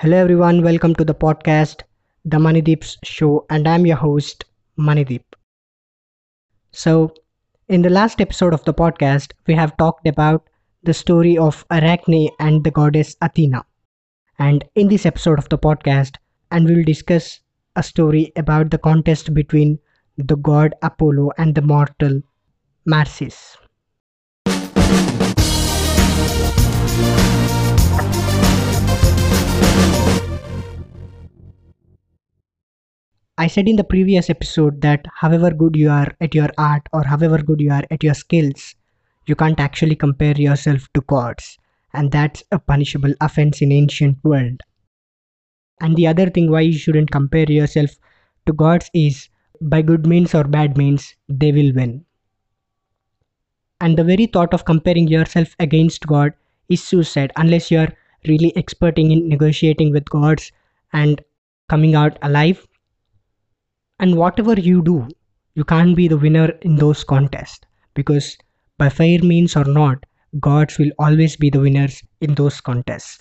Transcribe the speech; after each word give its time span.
Hello 0.00 0.16
everyone, 0.16 0.62
welcome 0.62 0.94
to 0.94 1.04
the 1.04 1.12
podcast, 1.12 1.82
The 2.24 2.36
Manideep's 2.36 2.98
Show, 3.02 3.44
and 3.50 3.66
I'm 3.66 3.84
your 3.84 3.96
host, 3.96 4.44
Manideep. 4.78 5.24
So, 6.70 7.12
in 7.68 7.82
the 7.82 7.90
last 7.90 8.20
episode 8.20 8.54
of 8.54 8.62
the 8.62 8.72
podcast, 8.72 9.32
we 9.48 9.54
have 9.54 9.76
talked 9.76 10.06
about 10.06 10.48
the 10.84 10.94
story 10.94 11.36
of 11.36 11.66
Arachne 11.72 12.28
and 12.38 12.62
the 12.62 12.70
goddess 12.70 13.16
Athena. 13.22 13.64
And 14.38 14.64
in 14.76 14.86
this 14.86 15.04
episode 15.04 15.40
of 15.40 15.48
the 15.48 15.58
podcast, 15.58 16.14
and 16.52 16.64
we'll 16.64 16.84
discuss 16.84 17.40
a 17.74 17.82
story 17.82 18.30
about 18.36 18.70
the 18.70 18.78
contest 18.78 19.34
between 19.34 19.80
the 20.16 20.36
god 20.36 20.76
Apollo 20.80 21.32
and 21.38 21.56
the 21.56 21.62
mortal 21.62 22.22
Marsyas. 22.86 23.56
I 33.40 33.46
said 33.46 33.68
in 33.68 33.76
the 33.76 33.84
previous 33.84 34.28
episode 34.30 34.80
that 34.80 35.06
however 35.14 35.52
good 35.52 35.76
you 35.76 35.90
are 35.90 36.08
at 36.20 36.34
your 36.34 36.48
art 36.58 36.88
or 36.92 37.04
however 37.04 37.38
good 37.38 37.60
you 37.60 37.70
are 37.70 37.84
at 37.88 38.02
your 38.02 38.14
skills, 38.14 38.74
you 39.26 39.36
can't 39.36 39.60
actually 39.60 39.94
compare 39.94 40.34
yourself 40.36 40.88
to 40.94 41.02
gods, 41.02 41.56
and 41.94 42.10
that's 42.10 42.42
a 42.50 42.58
punishable 42.58 43.14
offense 43.20 43.62
in 43.62 43.70
ancient 43.70 44.18
world. 44.24 44.60
And 45.80 45.94
the 45.94 46.08
other 46.08 46.28
thing 46.28 46.50
why 46.50 46.62
you 46.62 46.76
shouldn't 46.76 47.12
compare 47.12 47.48
yourself 47.48 47.90
to 48.46 48.52
gods 48.52 48.90
is 48.92 49.28
by 49.60 49.82
good 49.82 50.04
means 50.04 50.34
or 50.34 50.42
bad 50.42 50.76
means 50.76 51.14
they 51.28 51.52
will 51.52 51.72
win. 51.72 52.04
And 53.80 53.96
the 53.96 54.02
very 54.02 54.26
thought 54.26 54.52
of 54.52 54.64
comparing 54.64 55.06
yourself 55.06 55.54
against 55.60 56.08
God 56.08 56.32
is 56.68 56.82
suicide 56.82 57.32
unless 57.36 57.70
you 57.70 57.78
are 57.78 57.94
really 58.26 58.52
experting 58.56 59.12
in 59.12 59.28
negotiating 59.28 59.92
with 59.92 60.10
gods 60.10 60.50
and 60.92 61.22
coming 61.68 61.94
out 61.94 62.18
alive 62.22 62.66
and 64.00 64.16
whatever 64.16 64.54
you 64.58 64.82
do 64.82 65.08
you 65.54 65.64
can't 65.64 65.96
be 65.96 66.08
the 66.08 66.16
winner 66.16 66.48
in 66.62 66.76
those 66.76 67.04
contests. 67.04 67.60
Because 67.94 68.36
by 68.78 68.88
fair 68.88 69.18
means 69.22 69.56
or 69.56 69.64
not 69.64 70.06
gods 70.40 70.78
will 70.78 70.92
always 70.98 71.36
be 71.36 71.50
the 71.50 71.60
winners 71.60 72.02
in 72.20 72.34
those 72.34 72.60
contests. 72.60 73.18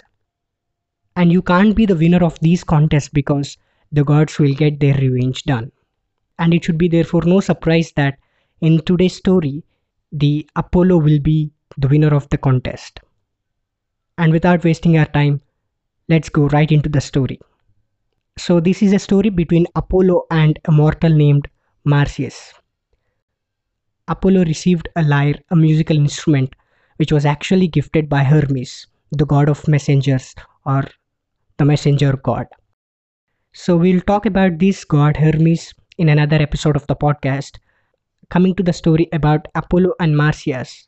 And 1.16 1.31
you 1.31 1.42
can't 1.42 1.75
be 1.75 1.86
the 1.86 1.95
winner 1.95 2.23
of 2.23 2.39
these 2.39 2.64
contests 2.64 3.09
because 3.09 3.58
the 3.92 4.03
gods 4.03 4.38
will 4.39 4.53
get 4.53 4.80
their 4.80 4.94
revenge 4.95 5.44
done. 5.44 5.72
And 6.38 6.53
it 6.53 6.64
should 6.64 6.78
be 6.78 6.88
therefore 6.88 7.23
no 7.25 7.39
surprise 7.39 7.92
that 7.95 8.20
in 8.61 8.81
today's 8.86 9.16
story 9.16 9.64
the 10.11 10.48
apollo 10.55 10.98
will 10.98 11.20
be 11.20 11.52
the 11.78 11.88
winner 11.88 12.14
of 12.14 12.30
the 12.30 12.38
contest. 12.38 13.00
And 14.17 14.31
without 14.31 14.64
wasting 14.64 14.98
our 14.98 15.05
time 15.05 15.42
let's 16.08 16.30
go 16.30 16.48
right 16.50 16.72
into 16.72 16.89
the 16.89 17.02
story 17.02 17.39
so 18.38 18.60
this 18.60 18.84
is 18.84 18.94
a 18.94 19.00
story 19.00 19.30
between 19.30 19.66
Apollo 19.76 20.26
and 20.30 20.60
a 20.66 20.72
mortal 20.72 21.10
named 21.10 21.48
Marsyas. 21.86 22.54
Apollo 24.08 24.46
received 24.46 24.88
a 24.96 25.02
lyre, 25.02 25.40
a 25.50 25.56
musical 25.56 25.98
instrument, 25.98 26.56
which 26.98 27.12
was 27.12 27.26
actually 27.26 27.68
gifted 27.68 28.08
by 28.08 28.24
Hermes, 28.24 28.86
the 29.12 29.26
god 29.26 29.50
of 29.50 29.68
messengers 29.68 30.36
or 30.68 30.84
the 31.58 31.66
messenger 31.66 32.16
god. 32.16 32.46
So 33.54 33.76
we'll 33.76 34.02
talk 34.02 34.28
about 34.28 34.60
this 34.60 34.86
god 34.86 35.18
Hermes 35.18 35.74
in 35.98 36.08
another 36.08 36.38
episode 36.38 36.76
of 36.76 36.86
the 36.86 36.96
podcast. 36.96 37.58
Coming 38.30 38.54
to 38.56 38.64
the 38.64 38.74
story 38.74 39.10
about 39.14 39.48
Apollo 39.56 39.94
and 40.00 40.16
Marsyas. 40.16 40.88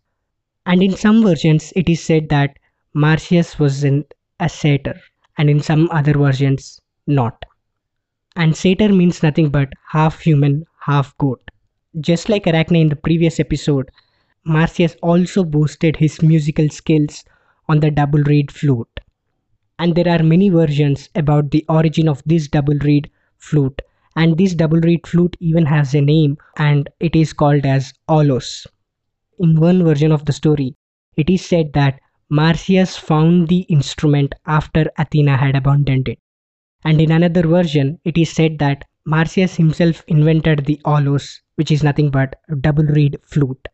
And 0.68 0.84
in 0.84 0.96
some 0.96 1.24
versions 1.24 1.74
it 1.76 1.90
is 1.90 2.04
said 2.04 2.30
that 2.30 2.60
Marsyas 2.94 3.58
was 3.58 3.84
in 3.84 4.06
a 4.40 4.48
satyr 4.48 5.02
and 5.40 5.50
in 5.50 5.62
some 5.62 5.90
other 5.92 6.14
versions 6.14 6.79
not. 7.10 7.44
And 8.36 8.56
satyr 8.56 8.90
means 8.90 9.24
nothing 9.24 9.50
but 9.50 9.74
half 9.90 10.22
human, 10.22 10.66
half 10.80 11.18
goat. 11.18 11.42
Just 12.00 12.30
like 12.30 12.48
Arachne 12.48 12.76
in 12.76 12.90
the 12.90 12.96
previous 12.96 13.40
episode, 13.40 13.90
Marsyas 14.46 14.96
also 15.02 15.44
boasted 15.44 15.98
his 15.98 16.22
musical 16.22 16.70
skills 16.70 17.26
on 17.68 17.80
the 17.80 17.92
double 17.92 18.22
reed 18.24 18.52
flute. 18.52 19.00
And 19.80 19.96
there 19.96 20.08
are 20.08 20.24
many 20.24 20.50
versions 20.50 21.10
about 21.16 21.52
the 21.52 21.66
origin 21.68 22.08
of 22.08 22.22
this 22.26 22.48
double 22.48 22.78
reed 22.78 23.10
flute. 23.38 23.82
And 24.16 24.38
this 24.38 24.54
double 24.54 24.80
reed 24.80 25.08
flute 25.08 25.36
even 25.40 25.66
has 25.66 25.94
a 25.96 26.02
name 26.02 26.38
and 26.58 26.90
it 27.00 27.16
is 27.16 27.34
called 27.34 27.66
as 27.66 27.94
Aulos. 28.08 28.68
In 29.40 29.60
one 29.60 29.84
version 29.84 30.12
of 30.12 30.26
the 30.26 30.34
story, 30.34 30.76
it 31.18 31.30
is 31.30 31.44
said 31.46 31.74
that 31.74 32.00
Marsyas 32.30 32.98
found 32.98 33.48
the 33.48 33.62
instrument 33.62 34.36
after 34.46 34.92
Athena 34.98 35.38
had 35.38 35.56
abandoned 35.56 36.08
it 36.08 36.20
and 36.84 37.02
in 37.02 37.12
another 37.12 37.46
version 37.48 38.00
it 38.06 38.18
is 38.18 38.32
said 38.32 38.60
that 38.60 38.86
Marsyas 39.06 39.56
himself 39.56 40.04
invented 40.08 40.66
the 40.66 40.80
aulos, 40.86 41.42
which 41.56 41.72
is 41.72 41.84
nothing 41.84 42.10
but 42.10 42.36
a 42.50 42.56
double 42.56 42.86
reed 42.86 43.18
flute. 43.24 43.68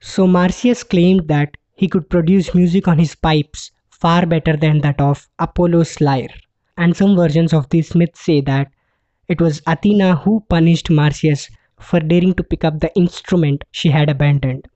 So 0.00 0.26
Marsyas 0.26 0.82
claimed 0.82 1.28
that 1.28 1.56
he 1.74 1.88
could 1.88 2.08
produce 2.08 2.54
music 2.54 2.88
on 2.88 2.98
his 2.98 3.14
pipes 3.14 3.70
far 3.90 4.24
better 4.26 4.56
than 4.56 4.80
that 4.80 5.00
of 5.00 5.28
Apollo's 5.38 6.00
lyre. 6.00 6.28
And 6.76 6.96
some 6.96 7.16
versions 7.16 7.52
of 7.52 7.68
this 7.68 7.94
myth 7.94 8.16
say 8.16 8.40
that 8.42 8.70
it 9.28 9.40
was 9.40 9.62
Athena 9.66 10.16
who 10.16 10.44
punished 10.48 10.90
Marsyas 10.90 11.50
for 11.78 12.00
daring 12.00 12.34
to 12.34 12.44
pick 12.44 12.64
up 12.64 12.80
the 12.80 12.94
instrument 12.96 13.64
she 13.70 13.90
had 13.90 14.08
abandoned. 14.08 14.68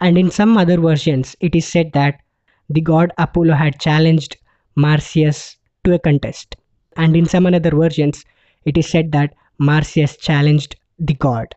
And 0.00 0.16
in 0.16 0.30
some 0.30 0.56
other 0.56 0.80
versions, 0.80 1.36
it 1.40 1.54
is 1.54 1.66
said 1.68 1.92
that 1.92 2.20
the 2.68 2.80
god 2.80 3.12
Apollo 3.18 3.54
had 3.54 3.80
challenged 3.80 4.36
Marsyas 4.76 5.56
to 5.84 5.94
a 5.94 5.98
contest 5.98 6.56
and 7.04 7.16
in 7.16 7.26
some 7.34 7.46
other 7.46 7.70
versions 7.82 8.24
it 8.64 8.78
is 8.82 8.88
said 8.94 9.10
that 9.12 9.34
Marsyas 9.68 10.16
challenged 10.26 10.76
the 10.98 11.14
god. 11.14 11.54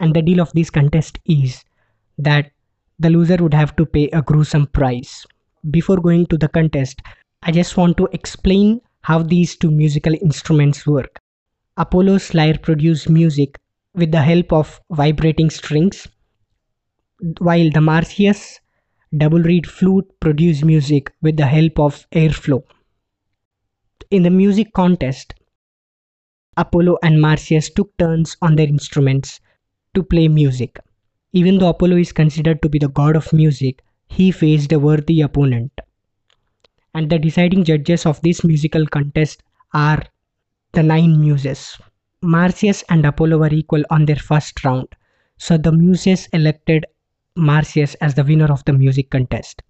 And 0.00 0.14
the 0.14 0.22
deal 0.22 0.40
of 0.40 0.52
this 0.52 0.70
contest 0.70 1.18
is 1.24 1.64
that 2.18 2.50
the 2.98 3.10
loser 3.10 3.36
would 3.36 3.54
have 3.54 3.74
to 3.76 3.86
pay 3.86 4.08
a 4.08 4.22
gruesome 4.22 4.66
price. 4.66 5.26
Before 5.70 5.96
going 5.96 6.26
to 6.26 6.36
the 6.36 6.48
contest, 6.48 7.00
I 7.42 7.52
just 7.52 7.76
want 7.76 7.96
to 7.98 8.08
explain 8.12 8.80
how 9.02 9.22
these 9.22 9.56
two 9.56 9.70
musical 9.70 10.14
instruments 10.14 10.86
work. 10.86 11.20
Apollo's 11.76 12.34
lyre 12.34 12.58
produced 12.58 13.08
music 13.08 13.58
with 13.94 14.10
the 14.10 14.22
help 14.22 14.52
of 14.52 14.80
vibrating 14.90 15.50
strings, 15.50 16.08
while 17.38 17.70
the 17.70 17.80
Marsyas 17.80 18.60
double 19.16 19.42
reed 19.42 19.66
flute 19.66 20.08
produced 20.20 20.64
music 20.64 21.12
with 21.22 21.36
the 21.36 21.46
help 21.46 21.78
of 21.78 22.06
airflow. 22.12 22.62
In 24.10 24.22
the 24.22 24.30
music 24.30 24.72
contest, 24.74 25.34
Apollo 26.56 26.98
and 27.02 27.20
Marsyas 27.20 27.68
took 27.68 27.96
turns 27.98 28.36
on 28.40 28.56
their 28.56 28.66
instruments 28.66 29.40
to 29.94 30.02
play 30.02 30.28
music. 30.28 30.78
Even 31.32 31.58
though 31.58 31.68
Apollo 31.68 31.96
is 31.96 32.12
considered 32.12 32.62
to 32.62 32.68
be 32.68 32.78
the 32.78 32.88
god 32.88 33.16
of 33.16 33.32
music, 33.32 33.82
he 34.06 34.30
faced 34.30 34.72
a 34.72 34.78
worthy 34.78 35.20
opponent. 35.20 35.72
And 36.94 37.10
the 37.10 37.18
deciding 37.18 37.64
judges 37.64 38.06
of 38.06 38.20
this 38.22 38.44
musical 38.44 38.86
contest 38.86 39.42
are 39.74 40.02
the 40.72 40.82
nine 40.82 41.20
muses. 41.20 41.78
Marsyas 42.22 42.84
and 42.88 43.04
Apollo 43.04 43.38
were 43.38 43.52
equal 43.52 43.82
on 43.90 44.06
their 44.06 44.16
first 44.16 44.64
round, 44.64 44.88
so 45.38 45.58
the 45.58 45.72
muses 45.72 46.28
elected 46.32 46.86
Marsyas 47.36 47.94
as 47.96 48.14
the 48.14 48.24
winner 48.24 48.52
of 48.52 48.64
the 48.64 48.72
music 48.72 49.10
contest. 49.10 49.62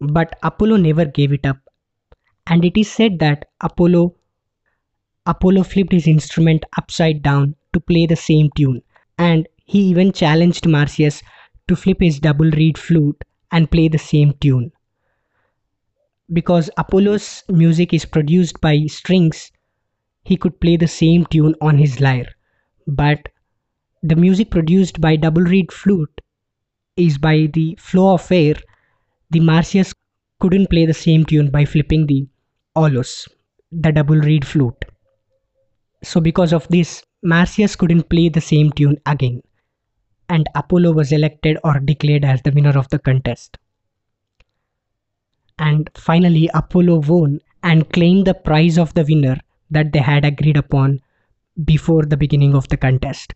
But 0.00 0.38
Apollo 0.42 0.78
never 0.78 1.04
gave 1.04 1.32
it 1.32 1.46
up 1.46 1.58
and 2.48 2.64
it 2.64 2.76
is 2.76 2.90
said 2.90 3.18
that 3.18 3.44
Apollo 3.60 4.14
Apollo 5.26 5.62
flipped 5.64 5.92
his 5.92 6.06
instrument 6.06 6.64
upside 6.78 7.22
down 7.22 7.54
to 7.72 7.80
play 7.80 8.06
the 8.06 8.16
same 8.16 8.50
tune 8.56 8.82
and 9.18 9.46
he 9.66 9.80
even 9.80 10.12
challenged 10.12 10.64
Marsyas 10.66 11.22
to 11.68 11.76
flip 11.76 11.98
his 12.00 12.18
double 12.18 12.50
reed 12.50 12.78
flute 12.78 13.22
and 13.52 13.70
play 13.70 13.88
the 13.88 13.98
same 13.98 14.32
tune. 14.40 14.72
Because 16.32 16.70
Apollo's 16.78 17.44
music 17.48 17.92
is 17.92 18.06
produced 18.06 18.60
by 18.62 18.86
strings, 18.86 19.52
he 20.24 20.36
could 20.36 20.60
play 20.60 20.76
the 20.76 20.88
same 20.88 21.26
tune 21.26 21.54
on 21.60 21.76
his 21.76 22.00
lyre. 22.00 22.28
But 22.86 23.28
the 24.02 24.16
music 24.16 24.50
produced 24.50 25.00
by 25.00 25.16
double 25.16 25.42
reed 25.42 25.70
flute 25.72 26.20
is 26.96 27.18
by 27.18 27.48
the 27.52 27.76
flow 27.78 28.14
of 28.14 28.32
air. 28.32 28.54
The 29.30 29.40
Marsyas 29.40 29.94
couldn't 30.40 30.70
play 30.70 30.86
the 30.86 30.94
same 30.94 31.26
tune 31.26 31.50
by 31.50 31.66
flipping 31.66 32.06
the 32.06 32.26
Aulos, 32.78 33.28
the 33.72 33.90
double 33.90 34.20
reed 34.20 34.46
flute. 34.46 34.84
So 36.04 36.20
because 36.20 36.52
of 36.52 36.68
this, 36.68 37.02
Marsyas 37.24 37.76
couldn't 37.76 38.08
play 38.08 38.28
the 38.28 38.40
same 38.40 38.70
tune 38.70 38.98
again, 39.04 39.42
and 40.28 40.46
Apollo 40.54 40.92
was 40.92 41.10
elected 41.10 41.58
or 41.64 41.80
declared 41.80 42.24
as 42.24 42.40
the 42.42 42.52
winner 42.52 42.78
of 42.78 42.88
the 42.90 43.00
contest. 43.00 43.58
And 45.58 45.90
finally, 45.96 46.48
Apollo 46.54 47.00
won 47.08 47.40
and 47.64 47.90
claimed 47.92 48.28
the 48.28 48.34
prize 48.34 48.78
of 48.78 48.94
the 48.94 49.04
winner 49.04 49.38
that 49.70 49.92
they 49.92 49.98
had 49.98 50.24
agreed 50.24 50.56
upon 50.56 51.00
before 51.64 52.04
the 52.04 52.16
beginning 52.16 52.54
of 52.54 52.68
the 52.68 52.76
contest. 52.76 53.34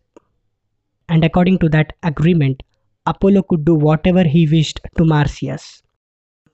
And 1.09 1.25
according 1.25 1.59
to 1.59 1.69
that 1.69 1.93
agreement, 2.01 2.63
Apollo 3.05 3.43
could 3.49 3.65
do 3.65 3.75
whatever 3.75 4.23
he 4.23 4.47
wished 4.47 4.79
to 4.97 5.03
Marsyas 5.03 5.83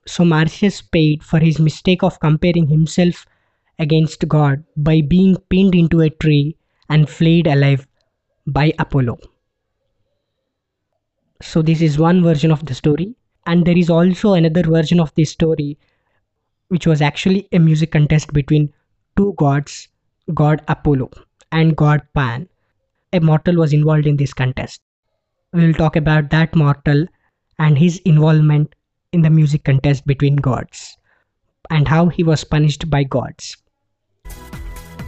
so 0.06 0.24
Marsyas 0.24 0.82
paid 0.82 1.22
for 1.22 1.38
his 1.38 1.58
mistake 1.58 2.02
of 2.02 2.20
comparing 2.20 2.68
himself 2.68 3.26
against 3.78 4.26
God 4.28 4.64
by 4.76 5.00
being 5.00 5.36
pinned 5.48 5.74
into 5.74 6.00
a 6.00 6.10
tree 6.10 6.56
and 6.88 7.08
flayed 7.08 7.46
alive 7.46 7.86
by 8.46 8.72
Apollo. 8.78 9.18
So, 11.42 11.62
this 11.62 11.80
is 11.80 11.98
one 11.98 12.22
version 12.22 12.50
of 12.50 12.64
the 12.66 12.74
story, 12.74 13.14
and 13.46 13.64
there 13.64 13.76
is 13.76 13.88
also 13.88 14.34
another 14.34 14.62
version 14.62 15.00
of 15.00 15.14
this 15.14 15.30
story, 15.30 15.78
which 16.68 16.86
was 16.86 17.00
actually 17.00 17.48
a 17.52 17.58
music 17.58 17.92
contest 17.92 18.32
between 18.32 18.72
two 19.16 19.34
gods, 19.38 19.88
God 20.34 20.62
Apollo 20.68 21.10
and 21.52 21.76
God 21.76 22.02
Pan. 22.14 22.48
A 23.12 23.20
mortal 23.20 23.56
was 23.56 23.72
involved 23.72 24.06
in 24.06 24.16
this 24.16 24.34
contest. 24.34 24.80
We 25.52 25.66
will 25.66 25.74
talk 25.74 25.96
about 25.96 26.30
that 26.30 26.54
mortal 26.54 27.06
and 27.58 27.78
his 27.78 27.98
involvement 27.98 28.74
in 29.12 29.22
the 29.22 29.30
music 29.30 29.64
contest 29.64 30.06
between 30.06 30.36
gods 30.36 30.96
and 31.70 31.88
how 31.88 32.08
he 32.08 32.22
was 32.22 32.44
punished 32.44 32.88
by 32.88 33.02
gods. 33.04 33.56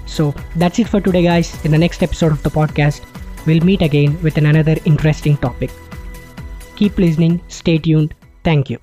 So 0.07 0.35
that's 0.57 0.79
it 0.79 0.89
for 0.89 1.01
today, 1.01 1.23
guys. 1.23 1.65
In 1.65 1.71
the 1.71 1.79
next 1.79 2.03
episode 2.03 2.33
of 2.33 2.43
the 2.43 2.51
podcast, 2.51 3.03
we'll 3.47 3.65
meet 3.65 3.83
again 3.83 4.21
with 4.23 4.37
another 4.37 4.77
interesting 4.85 5.37
topic. 5.37 5.71
Keep 6.77 6.99
listening, 6.99 7.41
stay 7.49 7.79
tuned. 7.79 8.15
Thank 8.45 8.71
you. 8.71 8.79